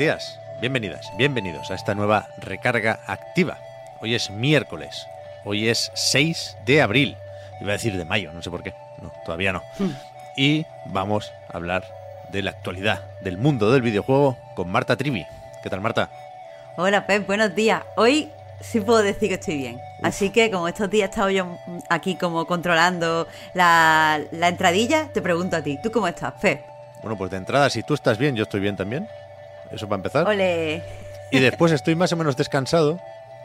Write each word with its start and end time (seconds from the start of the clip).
días, 0.00 0.40
bienvenidas, 0.62 1.12
bienvenidos 1.18 1.70
a 1.70 1.74
esta 1.74 1.94
nueva 1.94 2.26
recarga 2.38 3.00
activa. 3.06 3.58
Hoy 4.00 4.14
es 4.14 4.30
miércoles, 4.30 5.06
hoy 5.44 5.68
es 5.68 5.92
6 5.92 6.56
de 6.64 6.80
abril. 6.80 7.18
Iba 7.60 7.72
a 7.72 7.76
decir 7.76 7.98
de 7.98 8.06
mayo, 8.06 8.32
no 8.32 8.40
sé 8.40 8.50
por 8.50 8.62
qué. 8.62 8.72
No, 9.02 9.12
todavía 9.26 9.52
no. 9.52 9.62
Y 10.38 10.64
vamos 10.86 11.30
a 11.52 11.58
hablar 11.58 11.84
de 12.32 12.40
la 12.40 12.52
actualidad 12.52 13.02
del 13.20 13.36
mundo 13.36 13.70
del 13.70 13.82
videojuego 13.82 14.38
con 14.56 14.70
Marta 14.70 14.96
Trivi. 14.96 15.26
¿Qué 15.62 15.68
tal, 15.68 15.82
Marta? 15.82 16.08
Hola 16.78 17.06
Pep, 17.06 17.26
buenos 17.26 17.54
días. 17.54 17.82
Hoy 17.96 18.30
sí 18.58 18.80
puedo 18.80 19.02
decir 19.02 19.28
que 19.28 19.34
estoy 19.34 19.58
bien. 19.58 19.82
Así 20.02 20.30
que 20.30 20.50
como 20.50 20.66
estos 20.66 20.88
días 20.88 21.08
he 21.08 21.10
estado 21.10 21.28
yo 21.28 21.58
aquí 21.90 22.14
como 22.14 22.46
controlando 22.46 23.28
la, 23.52 24.18
la 24.30 24.48
entradilla, 24.48 25.08
te 25.12 25.20
pregunto 25.20 25.56
a 25.56 25.62
ti, 25.62 25.78
¿tú 25.82 25.90
cómo 25.92 26.08
estás, 26.08 26.32
Pep? 26.40 26.62
Bueno, 27.02 27.18
pues 27.18 27.30
de 27.30 27.36
entrada, 27.36 27.68
si 27.68 27.82
tú 27.82 27.92
estás 27.92 28.16
bien, 28.16 28.34
yo 28.34 28.44
estoy 28.44 28.60
bien 28.60 28.76
también. 28.76 29.06
Eso 29.70 29.88
para 29.88 29.96
empezar. 29.98 30.26
Ole. 30.26 30.82
Y 31.30 31.38
después 31.38 31.72
estoy 31.72 31.94
más 31.94 32.12
o 32.12 32.16
menos 32.16 32.36
descansado 32.36 33.00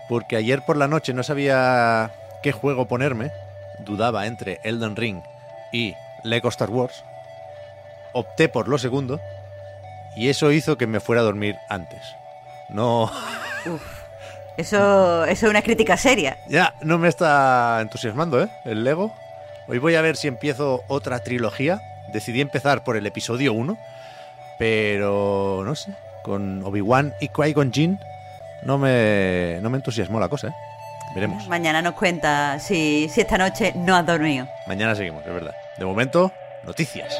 porque 0.09 0.35
ayer 0.35 0.63
por 0.63 0.77
la 0.77 0.87
noche 0.87 1.13
no 1.13 1.23
sabía 1.23 2.11
qué 2.41 2.51
juego 2.51 2.87
ponerme. 2.87 3.31
Dudaba 3.79 4.25
entre 4.25 4.59
Elden 4.63 4.95
Ring 4.95 5.21
y 5.71 5.95
Lego 6.23 6.49
Star 6.49 6.69
Wars. 6.69 7.03
Opté 8.13 8.49
por 8.49 8.67
lo 8.67 8.77
segundo 8.77 9.19
y 10.15 10.29
eso 10.29 10.51
hizo 10.51 10.77
que 10.77 10.87
me 10.87 10.99
fuera 10.99 11.21
a 11.21 11.25
dormir 11.25 11.57
antes. 11.69 12.01
No, 12.69 13.11
Eso, 14.57 15.25
eso 15.25 15.45
es 15.45 15.49
una 15.49 15.61
crítica 15.61 15.97
seria. 15.97 16.37
ya 16.47 16.73
no 16.81 16.97
me 16.97 17.09
está 17.09 17.79
entusiasmando, 17.81 18.41
¿eh? 18.41 18.49
El 18.63 18.85
Lego. 18.85 19.13
Hoy 19.67 19.79
voy 19.79 19.95
a 19.95 20.01
ver 20.01 20.15
si 20.15 20.29
empiezo 20.29 20.81
otra 20.87 21.19
trilogía. 21.19 21.81
Decidí 22.13 22.39
empezar 22.39 22.83
por 22.85 22.95
el 22.95 23.05
episodio 23.05 23.51
1, 23.51 23.77
pero 24.57 25.63
no 25.65 25.75
sé, 25.75 25.91
con 26.25 26.63
Obi-Wan 26.63 27.13
y 27.21 27.29
Qui-Gon 27.29 27.71
Jinn 27.71 27.99
no 28.63 28.79
me, 28.79 29.59
no 29.61 29.69
me 29.69 29.77
entusiasmó 29.77 30.19
la 30.19 30.27
cosa, 30.27 30.47
¿eh? 30.47 30.53
Veremos. 31.13 31.47
Mañana 31.47 31.83
nos 31.83 31.93
cuenta 31.93 32.59
si, 32.59 33.07
si 33.09 33.21
esta 33.21 33.37
noche 33.37 33.73
no 33.75 33.95
has 33.95 34.05
dormido. 34.07 34.47
Mañana 34.67 34.95
seguimos, 34.95 35.23
es 35.23 35.31
verdad. 35.31 35.53
De 35.77 35.85
momento, 35.85 36.31
noticias. 36.65 37.15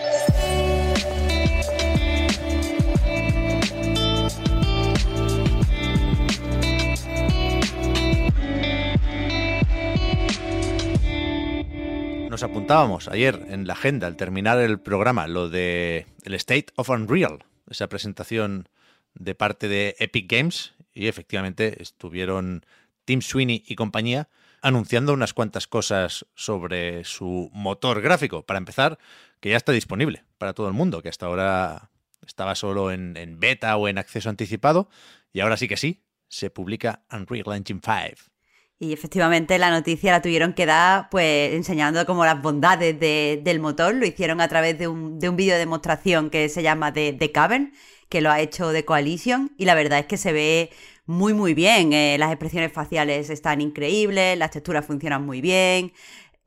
Nos 12.30 12.42
apuntábamos 12.42 13.08
ayer 13.08 13.46
en 13.50 13.68
la 13.68 13.74
agenda 13.74 14.08
al 14.08 14.18
terminar 14.18 14.58
el 14.58 14.80
programa 14.80 15.28
lo 15.28 15.48
de 15.48 16.08
el 16.24 16.34
State 16.34 16.66
of 16.76 16.90
Unreal, 16.90 17.46
esa 17.70 17.88
presentación 17.88 18.68
de 19.16 19.36
parte 19.36 19.68
de 19.68 19.96
Epic 20.00 20.32
Games 20.32 20.74
y 20.94 21.08
efectivamente 21.08 21.82
estuvieron 21.82 22.66
Tim 23.06 23.22
Sweeney 23.22 23.64
y 23.68 23.76
compañía 23.76 24.30
anunciando 24.62 25.14
unas 25.14 25.34
cuantas 25.34 25.68
cosas 25.68 26.26
sobre 26.34 27.04
su 27.04 27.50
motor 27.54 28.02
gráfico. 28.02 28.44
Para 28.46 28.58
empezar, 28.58 28.98
que 29.40 29.50
ya 29.50 29.58
está 29.58 29.72
disponible 29.72 30.24
para 30.38 30.54
todo 30.54 30.68
el 30.68 30.74
mundo, 30.74 31.04
que 31.04 31.10
hasta 31.10 31.28
ahora 31.28 31.92
estaba 32.26 32.56
solo 32.56 32.92
en, 32.92 33.14
beta 33.40 33.78
o 33.78 33.88
en 33.88 34.00
acceso 34.00 34.30
anticipado, 34.30 34.90
y 35.32 35.42
ahora 35.42 35.58
sí 35.58 35.68
que 35.68 35.78
sí, 35.78 36.02
se 36.28 36.50
publica 36.50 37.04
Unreal 37.12 37.56
Engine 37.56 37.80
5. 37.84 38.32
Y 38.80 38.92
efectivamente 38.92 39.58
la 39.58 39.70
noticia 39.70 40.12
la 40.12 40.22
tuvieron 40.22 40.54
que 40.54 40.66
dar 40.66 41.10
pues 41.10 41.54
enseñando 41.54 42.06
como 42.06 42.26
las 42.26 42.42
bondades 42.42 43.00
de- 43.00 43.40
del 43.44 43.60
motor. 43.60 43.94
Lo 43.96 44.06
hicieron 44.06 44.42
a 44.42 44.48
través 44.50 44.78
de 44.78 44.88
un, 44.88 45.18
de 45.20 45.30
un 45.30 45.36
vídeo 45.38 45.54
de 45.54 45.60
demostración 45.60 46.30
que 46.30 46.50
se 46.50 46.62
llama 46.62 46.92
The, 46.92 47.14
The 47.14 47.32
Cavern, 47.32 47.72
que 48.10 48.22
lo 48.22 48.32
ha 48.32 48.40
hecho 48.40 48.72
The 48.72 48.86
Coalition. 48.86 49.52
Y 49.58 49.66
la 49.66 49.76
verdad 49.76 50.00
es 50.00 50.06
que 50.06 50.18
se 50.18 50.32
ve 50.34 50.70
muy 51.06 51.34
muy 51.34 51.54
bien. 51.54 51.94
Eh, 51.94 52.18
las 52.20 52.32
expresiones 52.32 52.72
faciales 52.72 53.30
están 53.30 53.62
increíbles, 53.62 54.38
las 54.38 54.52
texturas 54.52 54.86
funcionan 54.86 55.26
muy 55.26 55.42
bien. 55.42 55.94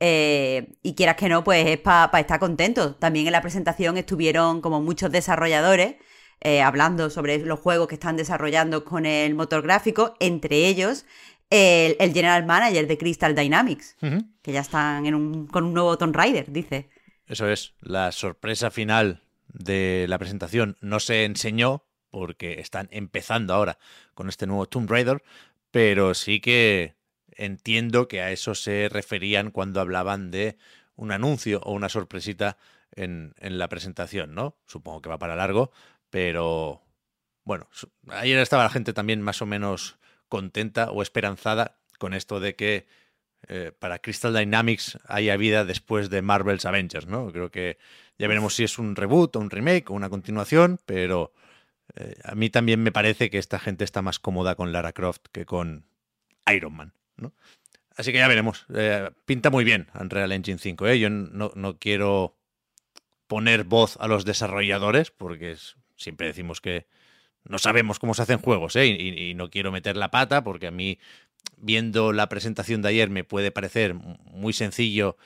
Eh, 0.01 0.75
y 0.83 0.95
quieras 0.95 1.17
que 1.17 1.29
no, 1.29 1.43
pues 1.43 1.67
es 1.67 1.79
para 1.79 2.21
estar 2.21 2.39
contento. 2.39 2.95
También 2.95 3.27
en 3.27 3.33
la 3.33 3.43
presentación 3.43 3.97
estuvieron 3.97 4.61
como 4.61 4.81
muchos 4.81 5.11
desarrolladores 5.11 5.97
eh, 6.41 6.63
hablando 6.63 7.11
sobre 7.11 7.39
los 7.39 7.59
juegos 7.59 7.89
que 7.89 7.97
están 7.97 8.17
desarrollando 8.17 8.85
con 8.85 9.07
el 9.07 9.35
motor 9.35 9.63
gráfico, 9.63 10.15
entre 10.21 10.69
ellos 10.69 11.05
el, 11.51 11.97
el 11.99 12.13
General 12.13 12.47
Manager 12.47 12.87
de 12.87 12.97
Crystal 12.97 13.35
Dynamics, 13.35 13.97
que 14.43 14.53
ya 14.53 14.61
están 14.61 15.07
en 15.07 15.15
un- 15.17 15.47
con 15.49 15.65
un 15.65 15.75
nuevo 15.75 15.99
Tomb 15.99 16.15
Raider, 16.15 16.53
dice. 16.53 16.91
Eso 17.27 17.49
es, 17.49 17.75
la 17.81 18.13
sorpresa 18.13 18.71
final 18.71 19.25
de 19.49 20.07
la 20.09 20.19
presentación 20.19 20.77
no 20.81 21.01
se 21.01 21.25
enseñó 21.25 21.85
porque 22.11 22.61
están 22.61 22.89
empezando 22.91 23.55
ahora 23.55 23.79
con 24.15 24.29
este 24.29 24.47
nuevo 24.47 24.67
Tomb 24.67 24.91
Raider, 24.91 25.23
pero 25.71 26.15
sí 26.15 26.41
que 26.41 26.97
entiendo 27.31 28.09
que 28.09 28.21
a 28.23 28.31
eso 28.31 28.55
se 28.55 28.89
referían 28.89 29.51
cuando 29.51 29.81
hablaban 29.81 30.31
de 30.31 30.57
un 30.97 31.13
anuncio 31.13 31.61
o 31.65 31.73
una 31.73 31.89
sorpresita 31.89 32.57
en, 32.93 33.35
en 33.39 33.59
la 33.59 33.69
presentación, 33.69 34.35
¿no? 34.35 34.57
Supongo 34.67 35.03
que 35.03 35.09
va 35.09 35.19
para 35.19 35.37
largo, 35.37 35.71
pero 36.11 36.83
bueno, 37.45 37.69
ayer 38.09 38.39
estaba 38.39 38.65
la 38.65 38.71
gente 38.71 38.93
también 38.93 39.23
más 39.23 39.41
o 39.41 39.47
menos 39.47 39.99
contenta 40.29 40.91
o 40.91 41.03
esperanzada 41.03 41.79
con 41.99 42.15
esto 42.15 42.41
de 42.41 42.57
que 42.57 42.87
eh, 43.47 43.73
para 43.79 43.99
Crystal 44.01 44.35
Dynamics 44.35 44.99
haya 45.07 45.37
vida 45.37 45.65
después 45.65 46.11
de 46.11 46.23
Marvel's 46.23 46.65
Avengers, 46.65 47.07
¿no? 47.07 47.31
Creo 47.33 47.51
que 47.51 47.79
ya 48.19 48.27
veremos 48.29 48.55
si 48.55 48.65
es 48.65 48.79
un 48.79 48.97
reboot 48.97 49.37
o 49.37 49.39
un 49.41 49.51
remake 49.51 49.91
o 49.91 49.95
una 49.95 50.11
continuación, 50.11 50.81
pero 50.87 51.33
eh, 51.97 52.15
a 52.25 52.35
mí 52.35 52.51
también 52.51 52.83
me 52.83 52.93
parece 52.93 53.31
que 53.31 53.39
esta 53.39 53.59
gente 53.59 53.85
está 53.85 54.03
más 54.03 54.19
cómoda 54.19 54.55
con 54.57 54.73
Lara 54.73 54.93
Croft 54.93 55.27
que 55.33 55.47
con 55.47 55.87
Iron 56.53 56.75
Man, 56.75 56.93
¿no? 57.17 57.33
Así 57.97 58.13
que 58.13 58.19
ya 58.19 58.29
veremos. 58.29 58.67
Eh, 58.75 59.11
pinta 59.25 59.51
muy 59.51 59.65
bien 59.65 59.89
Unreal 59.99 60.33
Engine 60.33 60.59
5, 60.59 60.87
¿eh? 60.89 60.99
Yo 61.01 61.11
no, 61.11 61.51
no 61.55 61.79
quiero 61.79 62.37
poner 63.27 63.65
voz 63.65 63.97
a 64.01 64.09
los 64.09 64.25
desarrolladores 64.25 65.11
porque 65.11 65.53
es- 65.53 65.77
siempre 65.97 66.27
decimos 66.29 66.61
que 66.61 66.87
no 67.45 67.59
sabemos 67.59 67.99
cómo 67.99 68.15
se 68.15 68.23
hacen 68.23 68.39
juegos, 68.39 68.77
¿eh? 68.77 68.87
Y, 68.87 69.31
y 69.31 69.35
no 69.35 69.51
quiero 69.51 69.73
meter 69.73 69.97
la 69.97 70.11
pata 70.11 70.45
porque 70.45 70.67
a 70.67 70.71
mí, 70.71 70.99
viendo 71.57 72.13
la 72.13 72.29
presentación 72.29 72.83
de 72.83 72.91
ayer, 72.91 73.11
me 73.11 73.25
puede 73.25 73.51
parecer 73.51 73.95
muy 73.95 74.53
sencillo 74.53 75.17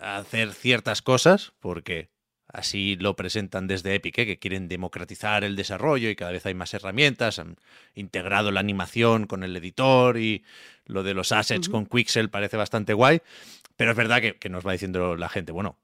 hacer 0.00 0.52
ciertas 0.52 1.02
cosas 1.02 1.52
porque 1.60 2.10
así 2.48 2.96
lo 2.96 3.14
presentan 3.16 3.66
desde 3.66 3.94
Epic, 3.94 4.18
¿eh? 4.18 4.26
que 4.26 4.38
quieren 4.38 4.68
democratizar 4.68 5.44
el 5.44 5.56
desarrollo 5.56 6.08
y 6.08 6.16
cada 6.16 6.32
vez 6.32 6.46
hay 6.46 6.54
más 6.54 6.72
herramientas, 6.74 7.38
han 7.38 7.56
integrado 7.94 8.50
la 8.50 8.60
animación 8.60 9.26
con 9.26 9.42
el 9.44 9.56
editor 9.56 10.18
y 10.18 10.44
lo 10.86 11.02
de 11.02 11.14
los 11.14 11.32
assets 11.32 11.68
con 11.68 11.86
Quixel 11.86 12.30
parece 12.30 12.56
bastante 12.56 12.94
guay, 12.94 13.20
pero 13.76 13.90
es 13.90 13.96
verdad 13.96 14.20
que, 14.20 14.36
que 14.36 14.48
nos 14.48 14.66
va 14.66 14.72
diciendo 14.72 15.16
la 15.16 15.28
gente, 15.28 15.52
bueno, 15.52 15.78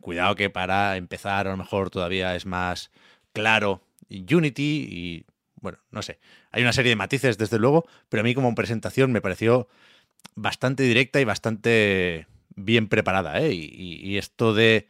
cuidado 0.00 0.34
que 0.36 0.50
para 0.50 0.96
empezar 0.96 1.46
a 1.46 1.50
lo 1.52 1.56
mejor 1.56 1.90
todavía 1.90 2.36
es 2.36 2.44
más 2.44 2.90
claro 3.32 3.82
Unity 4.10 4.86
y 4.90 5.24
bueno, 5.60 5.78
no 5.90 6.02
sé, 6.02 6.18
hay 6.50 6.62
una 6.62 6.72
serie 6.72 6.90
de 6.90 6.96
matices 6.96 7.38
desde 7.38 7.58
luego, 7.58 7.86
pero 8.08 8.20
a 8.20 8.24
mí 8.24 8.34
como 8.34 8.54
presentación 8.54 9.12
me 9.12 9.20
pareció 9.20 9.68
bastante 10.34 10.82
directa 10.82 11.20
y 11.20 11.24
bastante 11.24 12.26
bien 12.56 12.88
preparada, 12.88 13.40
¿eh? 13.40 13.52
Y, 13.52 14.16
esto 14.18 14.54
de 14.54 14.88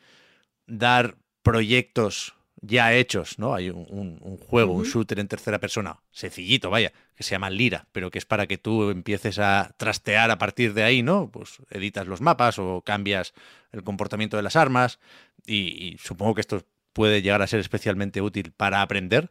dar 0.67 1.17
proyectos 1.43 2.35
ya 2.63 2.93
hechos, 2.95 3.39
¿no? 3.39 3.55
Hay 3.55 3.71
un, 3.71 3.87
un- 3.89 4.19
un 4.21 4.37
juego, 4.37 4.73
un 4.73 4.85
shooter 4.85 5.19
en 5.19 5.29
tercera 5.29 5.59
persona, 5.59 5.99
sencillito, 6.11 6.69
vaya, 6.69 6.93
que 7.17 7.23
se 7.23 7.31
llama 7.31 7.49
Lira, 7.49 7.87
pero 7.93 8.11
que 8.11 8.19
es 8.19 8.27
para 8.27 8.47
que 8.47 8.59
tú 8.59 8.91
empieces 8.91 9.39
a 9.39 9.75
trastear 9.79 10.31
a 10.31 10.37
partir 10.39 10.75
de 10.75 10.83
ahí, 10.83 11.03
¿no? 11.03 11.31
Pues 11.31 11.59
editas 11.71 12.07
los 12.07 12.21
mapas 12.21 12.59
o 12.59 12.83
cambias 12.83 13.33
el 13.73 13.83
comportamiento 13.83 14.37
de 14.37 14.43
las 14.43 14.57
armas 14.57 14.99
y, 15.47 15.57
y 15.95 15.99
supongo 15.99 16.35
que 16.35 16.43
esto 16.43 16.63
puede 16.93 17.23
llegar 17.23 17.41
a 17.41 17.47
ser 17.47 17.61
especialmente 17.61 18.21
útil 18.21 18.53
para 18.55 18.83
aprender. 18.83 19.31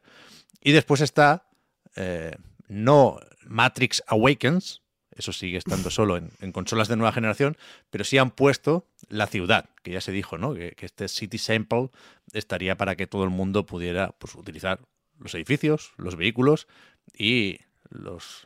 Y 0.61 0.71
después 0.71 1.01
está 1.01 1.49
eh, 1.95 2.35
no 2.67 3.19
Matrix 3.45 4.03
Awakens, 4.07 4.83
eso 5.15 5.33
sigue 5.33 5.57
estando 5.57 5.89
solo 5.89 6.15
en, 6.17 6.51
consolas 6.53 6.87
de 6.87 6.95
nueva 6.95 7.11
generación, 7.11 7.57
pero 7.89 8.05
sí 8.05 8.17
han 8.17 8.31
puesto 8.31 8.87
la 9.09 9.27
ciudad, 9.27 9.69
que 9.83 9.91
ya 9.91 10.01
se 10.01 10.13
dijo, 10.13 10.37
¿no? 10.37 10.53
Que, 10.53 10.75
este 10.79 11.07
City 11.09 11.37
Sample 11.37 11.89
estaría 12.31 12.77
para 12.77 12.95
que 12.95 13.07
todo 13.07 13.25
el 13.25 13.29
mundo 13.31 13.65
pudiera 13.65 14.11
pues, 14.17 14.35
utilizar 14.35 14.79
los 15.19 15.33
edificios, 15.35 15.91
los 15.97 16.15
vehículos 16.15 16.67
y 17.13 17.59
los, 17.89 18.45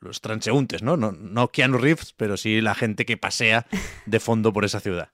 los 0.00 0.20
transeúntes, 0.20 0.82
¿no? 0.82 0.98
¿no? 0.98 1.12
No 1.12 1.48
Keanu 1.48 1.78
Reeves, 1.78 2.12
pero 2.12 2.36
sí 2.36 2.60
la 2.60 2.74
gente 2.74 3.06
que 3.06 3.16
pasea 3.16 3.66
de 4.04 4.20
fondo 4.20 4.52
por 4.52 4.64
esa 4.66 4.80
ciudad. 4.80 5.12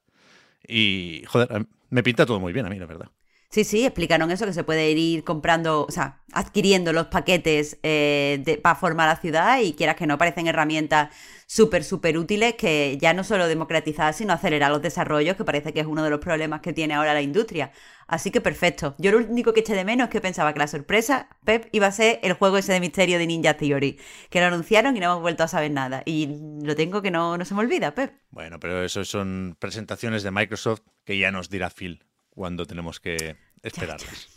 Y, 0.66 1.22
joder, 1.28 1.66
me 1.90 2.02
pinta 2.02 2.26
todo 2.26 2.40
muy 2.40 2.52
bien 2.52 2.66
a 2.66 2.70
mí, 2.70 2.78
la 2.78 2.86
verdad. 2.86 3.10
Sí, 3.50 3.64
sí, 3.64 3.86
explicaron 3.86 4.30
eso, 4.30 4.44
que 4.44 4.52
se 4.52 4.62
puede 4.62 4.90
ir 4.90 5.24
comprando, 5.24 5.86
o 5.86 5.90
sea, 5.90 6.20
adquiriendo 6.32 6.92
los 6.92 7.06
paquetes 7.06 7.78
eh, 7.82 8.60
para 8.62 8.74
formar 8.74 9.08
la 9.08 9.16
ciudad 9.16 9.60
y 9.60 9.72
quieras 9.72 9.96
que 9.96 10.06
no, 10.06 10.18
parecen 10.18 10.46
herramientas 10.48 11.08
súper, 11.46 11.82
súper 11.82 12.18
útiles 12.18 12.56
que 12.56 12.98
ya 13.00 13.14
no 13.14 13.24
solo 13.24 13.48
democratizar, 13.48 14.12
sino 14.12 14.34
acelerar 14.34 14.70
los 14.70 14.82
desarrollos, 14.82 15.34
que 15.34 15.44
parece 15.46 15.72
que 15.72 15.80
es 15.80 15.86
uno 15.86 16.04
de 16.04 16.10
los 16.10 16.20
problemas 16.20 16.60
que 16.60 16.74
tiene 16.74 16.92
ahora 16.92 17.14
la 17.14 17.22
industria. 17.22 17.72
Así 18.06 18.30
que 18.30 18.42
perfecto. 18.42 18.94
Yo 18.98 19.12
lo 19.12 19.18
único 19.18 19.54
que 19.54 19.60
eché 19.60 19.74
de 19.74 19.84
menos 19.86 20.08
es 20.08 20.10
que 20.10 20.20
pensaba 20.20 20.52
que 20.52 20.58
la 20.58 20.66
sorpresa, 20.66 21.30
Pep, 21.46 21.70
iba 21.72 21.86
a 21.86 21.92
ser 21.92 22.20
el 22.22 22.34
juego 22.34 22.58
ese 22.58 22.74
de 22.74 22.80
misterio 22.80 23.18
de 23.18 23.26
Ninja 23.26 23.54
Theory, 23.54 23.98
que 24.28 24.40
lo 24.40 24.46
anunciaron 24.46 24.94
y 24.94 25.00
no 25.00 25.06
hemos 25.06 25.22
vuelto 25.22 25.42
a 25.42 25.48
saber 25.48 25.70
nada. 25.70 26.02
Y 26.04 26.28
lo 26.62 26.76
tengo 26.76 27.00
que 27.00 27.10
no, 27.10 27.38
no 27.38 27.46
se 27.46 27.54
me 27.54 27.60
olvida, 27.60 27.94
Pep. 27.94 28.12
Bueno, 28.28 28.60
pero 28.60 28.84
eso 28.84 29.06
son 29.06 29.56
presentaciones 29.58 30.22
de 30.22 30.32
Microsoft 30.32 30.82
que 31.06 31.16
ya 31.16 31.30
nos 31.30 31.48
dirá 31.48 31.70
Phil 31.70 32.04
cuando 32.38 32.66
tenemos 32.66 33.00
que 33.00 33.36
esperarlas. 33.62 34.28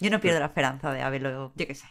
Yo 0.00 0.10
no 0.10 0.20
pierdo 0.20 0.40
la 0.40 0.46
esperanza 0.46 0.92
de 0.92 1.00
haberlo, 1.00 1.52
yo 1.54 1.66
qué 1.66 1.76
sé. 1.76 1.86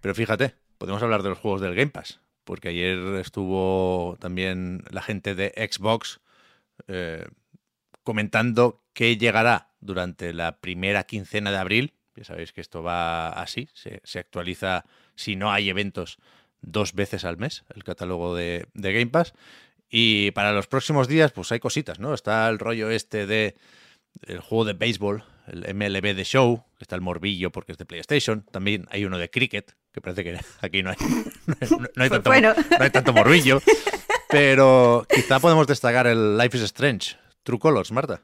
Pero 0.00 0.16
fíjate, 0.16 0.56
podemos 0.78 1.00
hablar 1.00 1.22
de 1.22 1.28
los 1.28 1.38
juegos 1.38 1.60
del 1.60 1.76
Game 1.76 1.92
Pass, 1.92 2.20
porque 2.42 2.70
ayer 2.70 2.98
estuvo 3.20 4.16
también 4.18 4.82
la 4.90 5.00
gente 5.00 5.36
de 5.36 5.52
Xbox 5.70 6.20
eh, 6.88 7.24
comentando 8.02 8.82
que 8.94 9.16
llegará 9.16 9.70
durante 9.80 10.32
la 10.32 10.58
primera 10.58 11.04
quincena 11.04 11.52
de 11.52 11.58
abril. 11.58 11.94
Ya 12.16 12.24
sabéis 12.24 12.52
que 12.52 12.60
esto 12.60 12.82
va 12.82 13.28
así, 13.28 13.68
se, 13.74 14.18
actualiza 14.18 14.84
si 15.14 15.36
no 15.36 15.52
hay 15.52 15.70
eventos 15.70 16.18
dos 16.62 16.94
veces 16.94 17.24
al 17.24 17.36
mes 17.36 17.64
el 17.76 17.84
catálogo 17.84 18.34
de, 18.34 18.66
de 18.74 18.92
Game 18.92 19.06
Pass. 19.06 19.34
Y 19.88 20.32
para 20.32 20.52
los 20.52 20.66
próximos 20.66 21.06
días, 21.06 21.30
pues 21.30 21.52
hay 21.52 21.60
cositas, 21.60 22.00
¿no? 22.00 22.12
Está 22.12 22.48
el 22.48 22.58
rollo 22.58 22.90
este 22.90 23.28
de 23.28 23.54
el 24.22 24.40
juego 24.40 24.64
de 24.64 24.72
béisbol, 24.72 25.24
el 25.46 25.74
MLB 25.74 26.14
de 26.14 26.24
Show, 26.24 26.64
que 26.78 26.84
está 26.84 26.94
el 26.94 27.02
morbillo 27.02 27.50
porque 27.50 27.72
es 27.72 27.78
de 27.78 27.84
PlayStation. 27.84 28.44
También 28.50 28.86
hay 28.90 29.04
uno 29.04 29.18
de 29.18 29.30
cricket, 29.30 29.74
que 29.92 30.00
parece 30.00 30.24
que 30.24 30.38
aquí 30.60 30.82
no 30.82 30.90
hay, 30.90 30.96
no, 31.96 32.02
hay, 32.02 32.10
tanto, 32.10 32.30
no 32.30 32.84
hay 32.84 32.90
tanto 32.90 33.12
morbillo. 33.12 33.60
Pero 34.28 35.06
quizá 35.08 35.38
podemos 35.38 35.66
destacar 35.66 36.06
el 36.06 36.36
Life 36.36 36.56
is 36.56 36.64
Strange, 36.64 37.16
True 37.42 37.58
Colors, 37.58 37.92
Marta. 37.92 38.22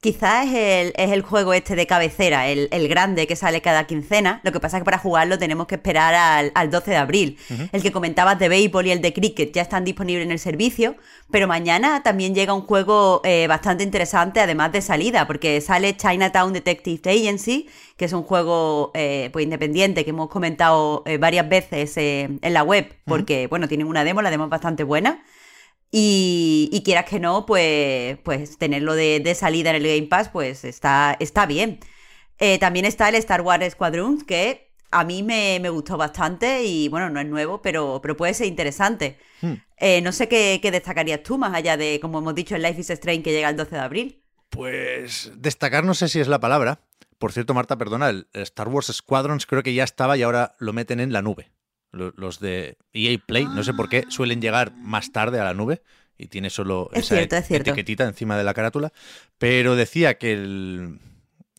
Quizás 0.00 0.46
es 0.46 0.54
el, 0.54 0.92
es 0.96 1.10
el 1.10 1.22
juego 1.22 1.52
este 1.52 1.74
de 1.74 1.84
cabecera, 1.88 2.46
el, 2.46 2.88
grande 2.88 3.26
que 3.26 3.34
sale 3.34 3.60
cada 3.60 3.88
quincena. 3.88 4.40
Lo 4.44 4.52
que 4.52 4.60
pasa 4.60 4.76
es 4.76 4.82
que 4.82 4.84
para 4.84 4.98
jugarlo 4.98 5.40
tenemos 5.40 5.66
que 5.66 5.74
esperar 5.74 6.14
al, 6.54 6.70
12 6.70 6.92
de 6.92 6.96
abril. 6.96 7.38
El 7.72 7.82
que 7.82 7.90
comentabas 7.90 8.38
de 8.38 8.48
béisbol 8.48 8.86
y 8.86 8.90
el 8.92 9.00
de 9.00 9.12
cricket 9.12 9.52
ya 9.52 9.62
están 9.62 9.84
disponibles 9.84 10.24
en 10.24 10.30
el 10.30 10.38
servicio, 10.38 10.94
pero 11.32 11.48
mañana 11.48 12.04
también 12.04 12.32
llega 12.32 12.54
un 12.54 12.62
juego 12.62 13.22
eh, 13.24 13.48
bastante 13.48 13.82
interesante, 13.82 14.38
además 14.38 14.70
de 14.70 14.82
salida, 14.82 15.26
porque 15.26 15.60
sale 15.60 15.96
Chinatown 15.96 16.52
Detective 16.52 17.10
Agency, 17.10 17.68
que 17.96 18.04
es 18.04 18.12
un 18.12 18.22
juego 18.22 18.92
eh, 18.94 19.30
pues 19.32 19.42
independiente 19.42 20.04
que 20.04 20.10
hemos 20.10 20.28
comentado 20.28 21.02
eh, 21.06 21.18
varias 21.18 21.48
veces 21.48 21.96
en 21.96 22.38
la 22.40 22.62
web, 22.62 22.94
porque 23.04 23.48
bueno, 23.48 23.66
tienen 23.66 23.88
una 23.88 24.04
demo, 24.04 24.22
la 24.22 24.30
demo 24.30 24.44
es 24.44 24.50
bastante 24.50 24.84
buena. 24.84 25.24
Y, 25.90 26.82
quieras 26.84 27.06
que 27.06 27.18
no, 27.18 27.46
pues, 27.46 28.18
pues 28.22 28.58
tenerlo 28.58 28.94
de, 28.94 29.34
salida 29.34 29.70
en 29.70 29.76
el 29.76 29.86
Game 29.86 30.08
Pass, 30.08 30.28
pues 30.28 30.64
está, 30.64 31.16
está 31.18 31.46
bien. 31.46 31.80
Eh, 32.38 32.58
también 32.58 32.84
está 32.84 33.08
el 33.08 33.14
Star 33.16 33.40
Wars 33.40 33.72
Squadrons, 33.72 34.24
que 34.24 34.70
a 34.90 35.04
mí 35.04 35.22
me, 35.22 35.58
gustó 35.70 35.96
bastante 35.96 36.64
y 36.64 36.88
bueno, 36.88 37.10
no 37.10 37.20
es 37.20 37.26
nuevo, 37.26 37.62
pero, 37.62 38.00
pero 38.02 38.16
puede 38.16 38.34
ser 38.34 38.46
interesante. 38.46 39.18
Hmm. 39.40 39.54
Eh, 39.78 40.00
no 40.02 40.12
sé 40.12 40.28
qué, 40.28 40.60
destacarías 40.70 41.22
tú, 41.22 41.38
más 41.38 41.54
allá 41.54 41.76
de, 41.76 41.98
como 42.00 42.18
hemos 42.18 42.34
dicho, 42.34 42.54
el 42.54 42.62
Life 42.62 42.80
is 42.80 42.90
Strange 42.90 43.22
que 43.22 43.32
llega 43.32 43.48
el 43.48 43.56
12 43.56 43.74
de 43.74 43.80
abril. 43.80 44.22
Pues 44.50 45.32
destacar 45.36 45.84
no 45.84 45.94
sé 45.94 46.08
si 46.08 46.20
es 46.20 46.28
la 46.28 46.40
palabra. 46.40 46.80
Por 47.18 47.32
cierto, 47.32 47.52
Marta, 47.52 47.76
perdona, 47.76 48.10
el 48.10 48.28
Star 48.32 48.68
Wars 48.68 48.92
Squadrons 48.92 49.46
creo 49.46 49.62
que 49.62 49.74
ya 49.74 49.84
estaba 49.84 50.16
y 50.16 50.22
ahora 50.22 50.54
lo 50.58 50.72
meten 50.72 51.00
en 51.00 51.12
la 51.12 51.22
nube. 51.22 51.50
Los 51.90 52.38
de 52.38 52.76
EA 52.92 53.18
Play, 53.24 53.46
no 53.46 53.64
sé 53.64 53.72
por 53.72 53.88
qué, 53.88 54.04
ah. 54.06 54.10
suelen 54.10 54.40
llegar 54.42 54.74
más 54.76 55.10
tarde 55.10 55.40
a 55.40 55.44
la 55.44 55.54
nube 55.54 55.82
y 56.18 56.26
tiene 56.26 56.50
solo 56.50 56.90
esa 56.92 57.20
etiquetita 57.20 58.04
encima 58.04 58.36
de 58.36 58.44
la 58.44 58.52
carátula. 58.52 58.92
Pero 59.38 59.76
decía 59.76 60.18
que 60.18 60.32
el. 60.32 60.98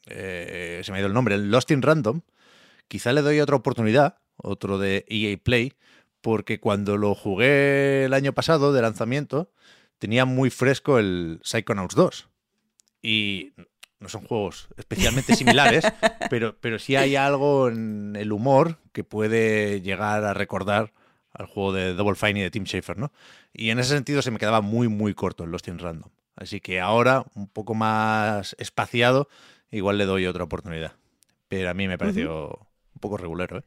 Eh, 0.07 0.81
se 0.83 0.91
me 0.91 0.97
ha 0.97 0.99
ido 0.99 1.07
el 1.07 1.13
nombre, 1.13 1.35
el 1.35 1.49
Lost 1.49 1.71
in 1.71 1.81
Random. 1.81 2.21
Quizá 2.87 3.13
le 3.13 3.21
doy 3.21 3.39
otra 3.39 3.55
oportunidad, 3.55 4.17
otro 4.35 4.77
de 4.77 5.05
EA 5.07 5.37
Play, 5.37 5.73
porque 6.21 6.59
cuando 6.59 6.97
lo 6.97 7.15
jugué 7.15 8.05
el 8.05 8.13
año 8.13 8.33
pasado 8.33 8.73
de 8.73 8.81
lanzamiento, 8.81 9.51
tenía 9.97 10.25
muy 10.25 10.49
fresco 10.49 10.99
el 10.99 11.39
Psychonauts 11.43 11.95
2. 11.95 12.29
Y 13.01 13.53
no 13.99 14.09
son 14.09 14.25
juegos 14.25 14.69
especialmente 14.77 15.35
similares, 15.35 15.85
pero, 16.29 16.55
pero 16.59 16.79
sí 16.79 16.95
hay 16.95 17.15
algo 17.15 17.69
en 17.69 18.15
el 18.15 18.31
humor 18.31 18.77
que 18.93 19.03
puede 19.03 19.81
llegar 19.81 20.23
a 20.23 20.33
recordar 20.33 20.93
al 21.33 21.45
juego 21.45 21.73
de 21.73 21.93
Double 21.93 22.15
Fine 22.15 22.39
y 22.39 22.43
de 22.43 22.51
Tim 22.51 22.65
Schafer, 22.65 22.97
¿no? 22.97 23.11
Y 23.53 23.69
en 23.69 23.79
ese 23.79 23.93
sentido 23.93 24.21
se 24.21 24.31
me 24.31 24.39
quedaba 24.39 24.61
muy, 24.61 24.87
muy 24.87 25.13
corto 25.13 25.43
en 25.43 25.51
Lost 25.51 25.67
in 25.67 25.79
Random. 25.79 26.09
Así 26.35 26.61
que 26.61 26.79
ahora, 26.79 27.25
un 27.35 27.47
poco 27.47 27.75
más 27.75 28.55
espaciado, 28.59 29.27
igual 29.71 29.97
le 29.97 30.05
doy 30.05 30.25
otra 30.25 30.45
oportunidad. 30.45 30.93
Pero 31.49 31.69
a 31.69 31.73
mí 31.73 31.87
me 31.87 31.97
pareció 31.97 32.49
un 32.93 32.99
poco 32.99 33.17
regulero, 33.17 33.57
¿eh? 33.57 33.63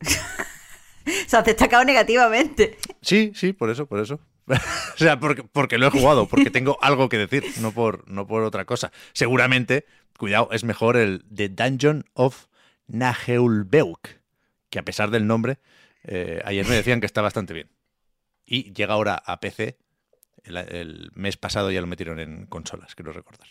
o 1.26 1.28
sea, 1.28 1.42
te 1.42 1.50
ha 1.50 1.54
destacado 1.54 1.84
negativamente. 1.84 2.78
Sí, 3.00 3.32
sí, 3.34 3.52
por 3.52 3.70
eso, 3.70 3.86
por 3.86 4.00
eso. 4.00 4.18
o 4.94 4.98
sea, 4.98 5.18
porque, 5.18 5.44
porque, 5.44 5.78
lo 5.78 5.86
he 5.86 5.90
jugado, 5.90 6.26
porque 6.26 6.50
tengo 6.50 6.78
algo 6.82 7.08
que 7.08 7.18
decir, 7.18 7.44
no 7.60 7.72
por, 7.72 8.08
no 8.08 8.26
por 8.26 8.42
otra 8.42 8.64
cosa. 8.64 8.92
Seguramente, 9.12 9.86
cuidado, 10.18 10.48
es 10.52 10.64
mejor 10.64 10.96
el 10.96 11.24
The 11.34 11.48
Dungeon 11.48 12.04
of 12.14 12.46
Naheulbeuk, 12.86 14.08
que 14.70 14.78
a 14.78 14.84
pesar 14.84 15.10
del 15.10 15.26
nombre, 15.26 15.58
eh, 16.04 16.42
ayer 16.44 16.66
me 16.66 16.74
decían 16.74 17.00
que 17.00 17.06
está 17.06 17.22
bastante 17.22 17.54
bien. 17.54 17.70
Y 18.44 18.72
llega 18.72 18.94
ahora 18.94 19.14
a 19.14 19.40
PC. 19.40 19.78
El, 20.44 21.12
mes 21.14 21.36
pasado 21.36 21.70
ya 21.70 21.80
lo 21.80 21.86
metieron 21.86 22.18
en 22.18 22.46
consolas, 22.46 22.96
quiero 22.96 23.12
recordar. 23.12 23.46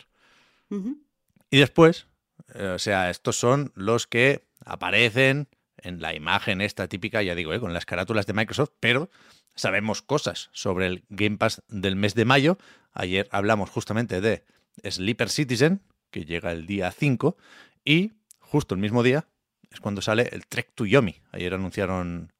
Y 1.50 1.58
después, 1.58 2.06
eh, 2.54 2.66
o 2.66 2.78
sea, 2.78 3.10
estos 3.10 3.36
son 3.36 3.72
los 3.74 4.06
que 4.06 4.44
aparecen 4.64 5.48
en 5.78 6.00
la 6.00 6.14
imagen 6.14 6.60
esta 6.60 6.88
típica, 6.88 7.22
ya 7.22 7.34
digo, 7.34 7.52
eh, 7.52 7.60
con 7.60 7.72
las 7.72 7.84
carátulas 7.86 8.26
de 8.26 8.32
Microsoft, 8.32 8.72
pero 8.80 9.10
sabemos 9.54 10.02
cosas 10.02 10.50
sobre 10.52 10.86
el 10.86 11.04
Game 11.08 11.36
Pass 11.36 11.62
del 11.68 11.96
mes 11.96 12.14
de 12.14 12.24
mayo. 12.24 12.58
Ayer 12.92 13.28
hablamos 13.30 13.70
justamente 13.70 14.20
de 14.20 14.44
Sleeper 14.84 15.28
Citizen, 15.28 15.82
que 16.10 16.24
llega 16.24 16.52
el 16.52 16.66
día 16.66 16.90
5, 16.90 17.36
y 17.84 18.12
justo 18.38 18.74
el 18.74 18.80
mismo 18.80 19.02
día 19.02 19.26
es 19.70 19.80
cuando 19.80 20.02
sale 20.02 20.28
el 20.32 20.46
Trek 20.46 20.72
to 20.74 20.84
Yomi. 20.84 21.16
Ayer 21.32 21.54
anunciaron 21.54 22.32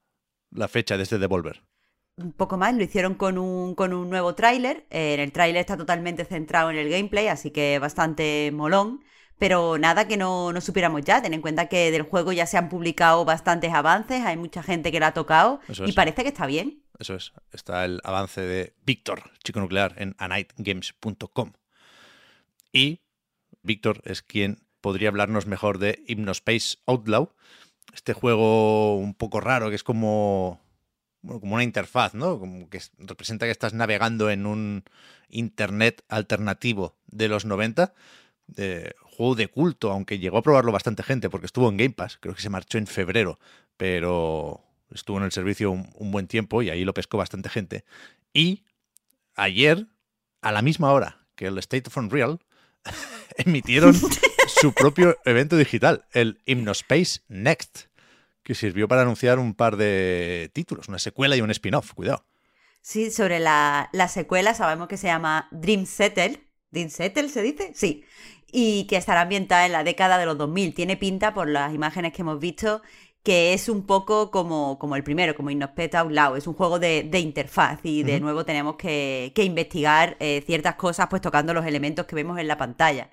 la 0.50 0.68
fecha 0.68 0.96
de 0.96 1.04
este 1.04 1.18
Devolver. 1.18 1.62
Un 2.16 2.32
poco 2.32 2.58
más, 2.58 2.74
lo 2.74 2.82
hicieron 2.82 3.14
con 3.14 3.38
un, 3.38 3.74
con 3.74 3.94
un 3.94 4.10
nuevo 4.10 4.34
tráiler. 4.34 4.86
Eh, 4.90 5.16
el 5.18 5.32
tráiler 5.32 5.60
está 5.60 5.76
totalmente 5.78 6.24
centrado 6.26 6.70
en 6.70 6.76
el 6.76 6.90
gameplay, 6.90 7.28
así 7.28 7.50
que 7.50 7.78
bastante 7.78 8.50
molón. 8.52 9.00
Pero 9.38 9.78
nada 9.78 10.06
que 10.06 10.16
no, 10.16 10.52
no, 10.52 10.60
supiéramos 10.60 11.02
ya. 11.02 11.22
Ten 11.22 11.32
en 11.32 11.40
cuenta 11.40 11.68
que 11.68 11.90
del 11.90 12.02
juego 12.02 12.32
ya 12.32 12.46
se 12.46 12.58
han 12.58 12.68
publicado 12.68 13.24
bastantes 13.24 13.72
avances, 13.72 14.24
hay 14.24 14.36
mucha 14.36 14.62
gente 14.62 14.92
que 14.92 15.00
lo 15.00 15.06
ha 15.06 15.14
tocado 15.14 15.60
y 15.86 15.92
parece 15.92 16.22
que 16.22 16.28
está 16.28 16.46
bien. 16.46 16.82
Eso 17.02 17.16
es. 17.16 17.32
Está 17.50 17.84
el 17.84 18.00
avance 18.04 18.40
de 18.40 18.74
Víctor, 18.86 19.32
chico 19.42 19.58
nuclear, 19.58 19.94
en 19.96 20.14
anightgames.com. 20.18 21.52
Y 22.72 23.00
Víctor 23.62 24.00
es 24.04 24.22
quien 24.22 24.62
podría 24.80 25.08
hablarnos 25.08 25.46
mejor 25.46 25.78
de 25.78 26.00
Hypnospace 26.06 26.78
Outlaw, 26.86 27.34
este 27.92 28.12
juego 28.12 28.96
un 28.98 29.14
poco 29.14 29.40
raro 29.40 29.68
que 29.68 29.74
es 29.74 29.82
como, 29.82 30.60
como 31.26 31.56
una 31.56 31.64
interfaz, 31.64 32.14
¿no? 32.14 32.38
Como 32.38 32.70
que 32.70 32.80
representa 32.98 33.46
que 33.46 33.52
estás 33.52 33.74
navegando 33.74 34.30
en 34.30 34.46
un 34.46 34.84
internet 35.28 36.04
alternativo 36.08 36.94
de 37.06 37.26
los 37.26 37.44
90. 37.44 37.94
De, 38.46 38.94
juego 39.02 39.34
de 39.34 39.48
culto, 39.48 39.90
aunque 39.90 40.20
llegó 40.20 40.38
a 40.38 40.42
probarlo 40.42 40.70
bastante 40.70 41.02
gente 41.02 41.30
porque 41.30 41.46
estuvo 41.46 41.68
en 41.68 41.78
Game 41.78 41.94
Pass, 41.94 42.18
creo 42.20 42.34
que 42.34 42.42
se 42.42 42.50
marchó 42.50 42.78
en 42.78 42.86
febrero, 42.86 43.40
pero 43.76 44.71
estuvo 44.94 45.18
en 45.18 45.24
el 45.24 45.32
servicio 45.32 45.70
un, 45.70 46.10
buen 46.10 46.26
tiempo 46.26 46.62
y 46.62 46.70
ahí 46.70 46.84
lo 46.84 46.94
pescó 46.94 47.18
bastante 47.18 47.48
gente. 47.48 47.84
Y 48.32 48.64
ayer, 49.34 49.86
a 50.40 50.52
la 50.52 50.62
misma 50.62 50.92
hora 50.92 51.26
que 51.34 51.46
el 51.46 51.58
State 51.58 51.84
of 51.86 51.96
Unreal, 51.96 52.40
emitieron 53.36 53.94
su 54.60 54.72
propio 54.72 55.16
evento 55.24 55.56
digital, 55.56 56.04
el 56.12 56.40
Hypnospace 56.46 57.20
Next, 57.28 57.86
que 58.42 58.54
sirvió 58.54 58.88
para 58.88 59.02
anunciar 59.02 59.38
un 59.38 59.54
par 59.54 59.76
de 59.76 60.50
títulos, 60.52 60.88
una 60.88 60.98
secuela 60.98 61.36
y 61.36 61.40
un 61.40 61.50
spin-off, 61.50 61.92
cuidado. 61.94 62.24
Sí, 62.80 63.12
sobre 63.12 63.38
la, 63.38 63.88
la 63.92 64.08
secuela 64.08 64.54
sabemos 64.54 64.88
que 64.88 64.96
se 64.96 65.06
llama 65.06 65.48
Dream 65.52 65.86
Settle. 65.86 66.42
¿Dream 66.70 66.90
Settle 66.90 67.28
se 67.28 67.42
dice? 67.42 67.72
Sí. 67.74 68.04
Y 68.50 68.86
que 68.88 68.96
estará 68.96 69.22
ambientada 69.22 69.66
en 69.66 69.72
la 69.72 69.84
década 69.84 70.18
de 70.18 70.26
los 70.26 70.36
2000. 70.36 70.74
Tiene 70.74 70.96
pinta 70.96 71.32
por 71.32 71.48
las 71.48 71.72
imágenes 71.72 72.12
que 72.12 72.22
hemos 72.22 72.40
visto 72.40 72.82
que 73.22 73.52
es 73.52 73.68
un 73.68 73.86
poco 73.86 74.30
como, 74.30 74.78
como 74.78 74.96
el 74.96 75.04
primero, 75.04 75.34
como 75.34 75.50
Innospeta 75.50 76.00
Outlaw. 76.00 76.36
Es 76.36 76.46
un 76.46 76.54
juego 76.54 76.78
de, 76.78 77.04
de 77.04 77.20
interfaz 77.20 77.80
y 77.84 78.02
de 78.02 78.20
nuevo 78.20 78.44
tenemos 78.44 78.76
que, 78.76 79.32
que 79.34 79.44
investigar 79.44 80.16
eh, 80.20 80.42
ciertas 80.44 80.74
cosas 80.74 81.06
pues 81.08 81.22
tocando 81.22 81.54
los 81.54 81.64
elementos 81.64 82.06
que 82.06 82.16
vemos 82.16 82.38
en 82.38 82.48
la 82.48 82.58
pantalla. 82.58 83.10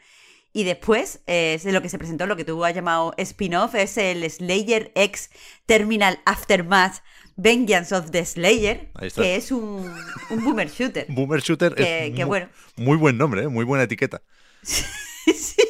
Y 0.52 0.64
después, 0.64 1.22
eh, 1.28 1.60
lo 1.66 1.82
que 1.82 1.90
se 1.90 2.00
presentó, 2.00 2.26
lo 2.26 2.36
que 2.36 2.44
tú 2.44 2.66
has 2.66 2.74
llamado 2.74 3.14
spin-off, 3.18 3.76
es 3.76 3.98
el 3.98 4.30
Slayer 4.30 4.92
X 4.96 5.30
Terminal 5.68 6.20
Aftermath 6.26 7.04
Vengeance 7.36 7.94
of 7.96 8.10
the 8.10 8.26
Slayer, 8.26 8.92
que 9.16 9.36
es 9.36 9.52
un, 9.52 9.94
un 10.32 10.44
boomer 10.44 10.70
shooter. 10.70 11.06
boomer 11.10 11.40
shooter 11.40 11.76
que, 11.76 12.08
es 12.08 12.14
muy, 12.14 12.24
bueno. 12.24 12.50
muy 12.78 12.98
buen 12.98 13.18
nombre, 13.18 13.44
¿eh? 13.44 13.48
muy 13.48 13.64
buena 13.64 13.84
etiqueta. 13.84 14.24
sí, 14.64 15.62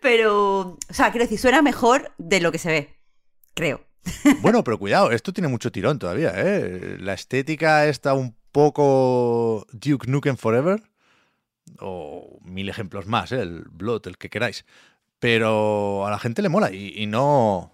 pero, 0.00 0.78
o 0.88 0.94
sea, 0.94 1.10
quiero 1.10 1.26
decir, 1.26 1.38
suena 1.38 1.60
mejor 1.60 2.12
de 2.16 2.40
lo 2.40 2.50
que 2.50 2.58
se 2.58 2.70
ve, 2.70 2.97
creo. 3.58 3.80
bueno, 4.40 4.64
pero 4.64 4.78
cuidado, 4.78 5.10
esto 5.10 5.32
tiene 5.32 5.48
mucho 5.48 5.72
tirón 5.72 5.98
todavía, 5.98 6.32
¿eh? 6.34 6.96
La 7.00 7.12
estética 7.12 7.86
está 7.86 8.14
un 8.14 8.34
poco 8.52 9.66
Duke 9.72 10.10
Nukem 10.10 10.36
Forever, 10.36 10.82
o 11.80 12.38
mil 12.42 12.68
ejemplos 12.68 13.06
más, 13.06 13.32
¿eh? 13.32 13.40
el 13.40 13.64
Blood, 13.70 14.06
el 14.06 14.16
que 14.16 14.30
queráis. 14.30 14.64
Pero 15.18 16.06
a 16.06 16.10
la 16.10 16.18
gente 16.18 16.42
le 16.42 16.48
mola 16.48 16.70
y 16.72 17.06
no, 17.06 17.72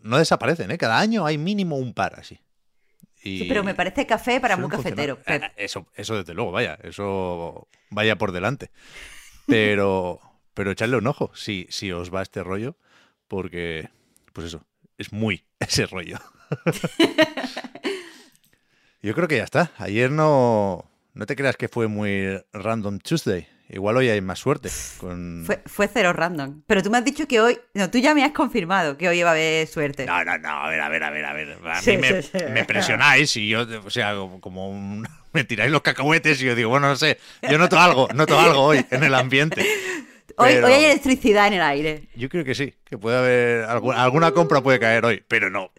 no 0.00 0.18
desaparecen, 0.18 0.70
¿eh? 0.70 0.78
Cada 0.78 0.98
año 0.98 1.26
hay 1.26 1.38
mínimo 1.38 1.76
un 1.76 1.94
par 1.94 2.18
así. 2.18 2.40
sí, 3.14 3.46
pero 3.48 3.64
me 3.64 3.74
parece 3.74 4.06
café 4.06 4.40
para 4.40 4.56
muy 4.56 4.68
cafetero. 4.68 5.18
Eh, 5.26 5.40
eso, 5.56 5.86
eso 5.94 6.16
desde 6.16 6.34
luego, 6.34 6.52
vaya, 6.52 6.78
eso 6.82 7.68
vaya 7.90 8.16
por 8.16 8.32
delante. 8.32 8.70
Pero, 9.46 10.20
pero 10.54 10.70
echadle 10.70 10.96
un 10.96 11.06
ojo 11.06 11.30
si, 11.34 11.66
si 11.70 11.90
os 11.90 12.14
va 12.14 12.22
este 12.22 12.42
rollo, 12.42 12.76
porque, 13.28 13.88
pues 14.32 14.48
eso, 14.48 14.64
es 14.96 15.12
muy 15.12 15.44
ese 15.60 15.86
rollo. 15.86 16.18
Yo 19.02 19.14
creo 19.14 19.28
que 19.28 19.36
ya 19.36 19.44
está. 19.44 19.70
Ayer 19.78 20.10
no, 20.10 20.90
no 21.14 21.26
te 21.26 21.36
creas 21.36 21.56
que 21.56 21.68
fue 21.68 21.86
muy 21.86 22.42
random 22.52 22.98
Tuesday. 22.98 23.46
Igual 23.70 23.98
hoy 23.98 24.08
hay 24.08 24.20
más 24.22 24.38
suerte. 24.38 24.70
Con... 24.98 25.46
Fue, 25.66 25.88
cero 25.92 26.14
random. 26.14 26.62
Pero 26.66 26.82
tú 26.82 26.90
me 26.90 26.98
has 26.98 27.04
dicho 27.04 27.28
que 27.28 27.38
hoy. 27.38 27.58
No, 27.74 27.90
tú 27.90 27.98
ya 27.98 28.14
me 28.14 28.24
has 28.24 28.32
confirmado 28.32 28.96
que 28.96 29.08
hoy 29.08 29.20
iba 29.20 29.28
a 29.28 29.32
haber 29.32 29.66
suerte. 29.66 30.06
No, 30.06 30.24
no, 30.24 30.38
no. 30.38 30.48
A 30.48 30.68
ver, 30.70 30.80
a 30.80 30.88
ver, 30.88 31.04
a 31.04 31.10
ver, 31.10 31.24
a 31.26 31.32
ver. 31.34 31.58
A 31.64 31.82
mí 31.82 31.98
me, 32.50 32.64
presionáis 32.64 33.36
y 33.36 33.48
yo, 33.48 33.66
o 33.84 33.90
sea, 33.90 34.14
como 34.40 35.02
me 35.32 35.44
tiráis 35.44 35.70
los 35.70 35.82
cacahuetes 35.82 36.40
y 36.40 36.46
yo 36.46 36.54
digo, 36.54 36.70
bueno, 36.70 36.88
no 36.88 36.96
sé. 36.96 37.18
Yo 37.42 37.58
noto 37.58 37.78
algo, 37.78 38.08
noto 38.14 38.38
algo 38.38 38.62
hoy 38.62 38.86
en 38.90 39.04
el 39.04 39.14
ambiente. 39.14 39.66
Hoy, 40.38 40.54
hoy, 40.54 40.72
hay 40.72 40.84
electricidad 40.84 41.48
en 41.48 41.54
el 41.54 41.62
aire. 41.62 42.08
Yo 42.14 42.28
creo 42.28 42.44
que 42.44 42.54
sí, 42.54 42.74
que 42.84 42.96
puede 42.96 43.16
haber. 43.16 43.64
Alguna, 43.64 44.32
compra 44.32 44.60
puede 44.62 44.78
caer 44.78 45.04
hoy, 45.04 45.22
pero 45.26 45.50
no. 45.50 45.70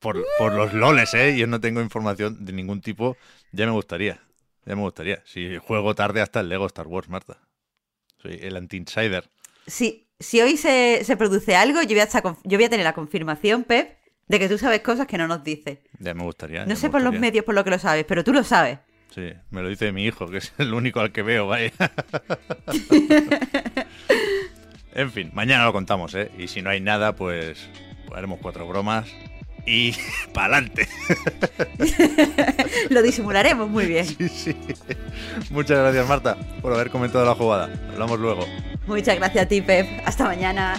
Por, 0.00 0.24
por 0.38 0.52
los 0.52 0.74
loles, 0.74 1.14
¿eh? 1.14 1.36
Yo 1.36 1.46
no 1.46 1.60
tengo 1.60 1.80
información 1.80 2.44
de 2.44 2.52
ningún 2.52 2.80
tipo. 2.80 3.16
Ya 3.52 3.64
me 3.64 3.72
gustaría. 3.72 4.20
Ya 4.66 4.76
me 4.76 4.82
gustaría. 4.82 5.22
Si 5.24 5.56
juego 5.56 5.94
tarde 5.94 6.20
hasta 6.20 6.40
el 6.40 6.48
Lego 6.48 6.66
Star 6.66 6.86
Wars, 6.86 7.08
Marta. 7.08 7.38
Soy 8.20 8.38
el 8.42 8.56
anti-insider. 8.56 9.30
Sí, 9.66 10.08
si 10.18 10.40
hoy 10.40 10.56
se, 10.56 11.04
produce 11.16 11.54
algo, 11.54 11.80
yo 11.82 11.96
voy, 11.96 12.00
a 12.00 12.08
yo 12.44 12.58
voy 12.58 12.64
a 12.64 12.68
tener 12.68 12.84
la 12.84 12.94
confirmación, 12.94 13.64
Pep, 13.64 13.96
de 14.26 14.38
que 14.38 14.48
tú 14.48 14.58
sabes 14.58 14.80
cosas 14.80 15.06
que 15.06 15.16
no 15.16 15.28
nos 15.28 15.44
dices. 15.44 15.78
Ya 16.00 16.12
me 16.14 16.24
gustaría. 16.24 16.66
No 16.66 16.74
sé 16.76 16.90
por 16.90 17.02
los 17.02 17.14
medios 17.14 17.44
por 17.44 17.54
lo 17.54 17.64
que 17.64 17.70
lo 17.70 17.78
sabes, 17.78 18.04
pero 18.04 18.24
tú 18.24 18.32
lo 18.32 18.42
sabes. 18.44 18.78
Sí, 19.18 19.32
me 19.50 19.62
lo 19.62 19.68
dice 19.68 19.90
mi 19.90 20.04
hijo, 20.04 20.28
que 20.28 20.36
es 20.36 20.52
el 20.58 20.72
único 20.72 21.00
al 21.00 21.10
que 21.10 21.22
veo, 21.22 21.48
vaya. 21.48 21.72
en 24.94 25.10
fin, 25.10 25.32
mañana 25.34 25.64
lo 25.64 25.72
contamos, 25.72 26.14
¿eh? 26.14 26.30
Y 26.38 26.46
si 26.46 26.62
no 26.62 26.70
hay 26.70 26.80
nada, 26.80 27.16
pues 27.16 27.68
haremos 28.14 28.38
cuatro 28.40 28.68
bromas 28.68 29.08
y 29.66 29.92
para 30.32 30.58
adelante. 30.58 30.86
Lo 32.90 33.02
disimularemos 33.02 33.68
muy 33.68 33.86
bien. 33.86 34.06
Sí, 34.06 34.28
sí. 34.28 34.56
Muchas 35.50 35.78
gracias, 35.78 36.08
Marta, 36.08 36.36
por 36.62 36.72
haber 36.72 36.90
comentado 36.90 37.24
la 37.24 37.34
jugada. 37.34 37.68
Hablamos 37.90 38.20
luego. 38.20 38.46
Muchas 38.86 39.16
gracias 39.16 39.46
a 39.46 39.48
ti, 39.48 39.62
Pep. 39.62 39.86
Hasta 40.04 40.26
mañana. 40.26 40.78